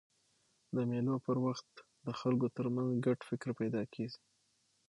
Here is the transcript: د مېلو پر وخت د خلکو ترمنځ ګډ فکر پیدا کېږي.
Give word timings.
د 0.75 0.77
مېلو 0.89 1.15
پر 1.25 1.37
وخت 1.45 1.69
د 2.05 2.07
خلکو 2.19 2.47
ترمنځ 2.57 2.91
ګډ 3.05 3.19
فکر 3.29 3.49
پیدا 3.59 3.81
کېږي. 3.93 4.19